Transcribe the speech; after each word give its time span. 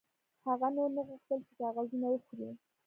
هغه 0.47 0.67
نور 0.75 0.89
نه 0.97 1.01
غوښتل 1.07 1.39
چې 1.47 1.53
کاغذونه 1.59 2.07
وخوري 2.09 2.49